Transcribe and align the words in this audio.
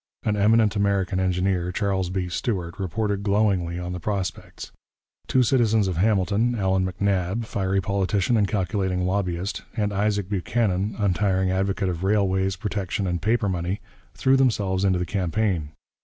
An 0.23 0.35
eminent 0.35 0.75
American 0.75 1.19
engineer, 1.19 1.71
Charles 1.71 2.09
B. 2.09 2.27
Stuart, 2.27 2.79
reported 2.79 3.21
glowingly 3.21 3.77
on 3.77 3.91
the 3.93 3.99
prospects. 3.99 4.71
Two 5.27 5.43
citizens 5.43 5.87
of 5.87 5.97
Hamilton, 5.97 6.55
Allan 6.55 6.87
MacNab, 6.87 7.45
fiery 7.45 7.81
politician 7.81 8.35
and 8.35 8.47
calculating 8.47 9.05
lobbyist, 9.05 9.61
and 9.77 9.93
Isaac 9.93 10.27
Buchanan, 10.27 10.95
untiring 10.97 11.51
advocate 11.51 11.87
of 11.89 12.03
railways, 12.03 12.55
protection, 12.55 13.05
and 13.05 13.21
paper 13.21 13.47
money, 13.47 13.79
threw 14.15 14.35
themselves 14.35 14.83
into 14.83 14.97
the 14.97 15.05
campaign. 15.05 15.69